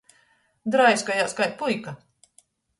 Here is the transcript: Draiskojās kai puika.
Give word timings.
Draiskojās 0.77 1.37
kai 1.41 1.51
puika. 1.61 1.97